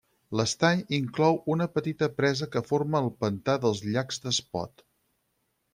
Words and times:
L'estany 0.39 0.79
inclou 0.97 1.37
una 1.55 1.67
petita 1.75 2.09
presa 2.23 2.49
que 2.57 2.65
forma 2.71 3.05
el 3.07 3.11
pantà 3.25 3.59
dels 3.67 3.87
Llacs 3.91 4.23
d'Espot. 4.27 4.85